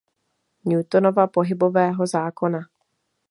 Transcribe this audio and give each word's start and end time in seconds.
Newtonova 0.65 1.27
pohybového 1.27 2.05
zákona. 2.07 2.59